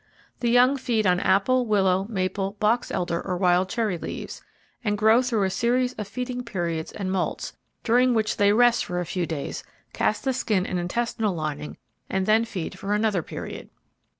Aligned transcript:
The 0.39 0.49
young 0.49 0.77
feed 0.77 1.05
on 1.05 1.19
apple, 1.19 1.67
willow, 1.67 2.07
maple, 2.09 2.53
box 2.53 2.89
elder, 2.89 3.21
or 3.23 3.37
wild 3.37 3.69
cherry 3.69 3.99
leaves; 3.99 4.41
and 4.83 4.97
grow 4.97 5.21
through 5.21 5.43
a 5.43 5.51
series 5.51 5.93
of 5.93 6.07
feeding 6.07 6.43
periods 6.43 6.91
and 6.91 7.11
moults, 7.11 7.53
during 7.83 8.15
which 8.15 8.37
they 8.37 8.51
rest 8.51 8.83
for 8.83 8.99
a 8.99 9.05
few 9.05 9.27
days, 9.27 9.63
cast 9.93 10.23
the 10.23 10.33
skin 10.33 10.65
and 10.65 10.79
intestinal 10.79 11.35
lining 11.35 11.77
and 12.09 12.25
then 12.25 12.45
feed 12.45 12.79
for 12.79 12.95
another 12.95 13.21
period. 13.21 13.69